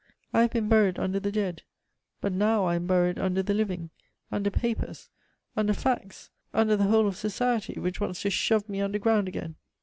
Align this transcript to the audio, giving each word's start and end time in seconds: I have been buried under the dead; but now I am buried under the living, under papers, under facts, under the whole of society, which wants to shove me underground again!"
I 0.33 0.41
have 0.41 0.49
been 0.49 0.67
buried 0.67 0.97
under 0.97 1.19
the 1.19 1.31
dead; 1.31 1.61
but 2.21 2.31
now 2.33 2.65
I 2.65 2.73
am 2.73 2.87
buried 2.87 3.19
under 3.19 3.43
the 3.43 3.53
living, 3.53 3.91
under 4.31 4.49
papers, 4.49 5.09
under 5.55 5.75
facts, 5.75 6.31
under 6.55 6.75
the 6.75 6.85
whole 6.85 7.07
of 7.07 7.15
society, 7.17 7.79
which 7.79 8.01
wants 8.01 8.23
to 8.23 8.31
shove 8.31 8.67
me 8.67 8.81
underground 8.81 9.27
again!" 9.27 9.57